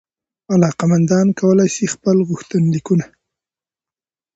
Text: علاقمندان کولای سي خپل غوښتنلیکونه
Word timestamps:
علاقمندان 0.55 1.27
کولای 1.39 1.69
سي 1.75 1.85
خپل 1.93 2.17
غوښتنلیکونه 2.29 3.05